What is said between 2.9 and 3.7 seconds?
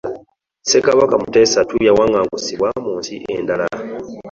nsi endala.